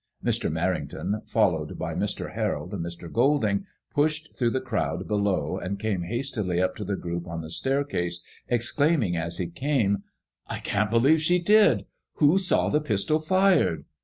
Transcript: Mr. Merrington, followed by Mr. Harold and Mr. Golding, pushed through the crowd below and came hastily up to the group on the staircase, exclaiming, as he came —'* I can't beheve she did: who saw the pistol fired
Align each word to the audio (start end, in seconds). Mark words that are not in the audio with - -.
Mr. 0.25 0.51
Merrington, 0.51 1.21
followed 1.29 1.77
by 1.77 1.93
Mr. 1.93 2.33
Harold 2.33 2.73
and 2.73 2.83
Mr. 2.83 3.07
Golding, 3.13 3.67
pushed 3.93 4.35
through 4.35 4.49
the 4.49 4.59
crowd 4.59 5.07
below 5.07 5.59
and 5.59 5.77
came 5.77 6.01
hastily 6.01 6.59
up 6.59 6.75
to 6.77 6.83
the 6.83 6.95
group 6.95 7.27
on 7.27 7.41
the 7.41 7.51
staircase, 7.51 8.19
exclaiming, 8.47 9.15
as 9.15 9.37
he 9.37 9.45
came 9.47 10.01
—'* 10.35 10.41
I 10.47 10.57
can't 10.57 10.89
beheve 10.89 11.19
she 11.19 11.37
did: 11.37 11.85
who 12.15 12.39
saw 12.39 12.69
the 12.69 12.81
pistol 12.81 13.19
fired 13.19 13.85